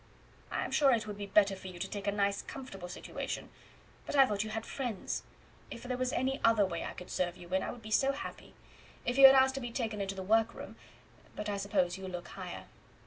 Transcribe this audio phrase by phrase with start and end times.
[0.49, 3.51] "I am sure it would be better for you to take a nice comfortable situation;
[4.07, 5.21] but I thought you had friends.
[5.69, 7.91] If there was any other way that I could serve you in I would be
[7.91, 8.55] so happy.
[9.05, 10.75] If you had asked to be taken into the work room
[11.35, 12.65] but I suppose you look higher."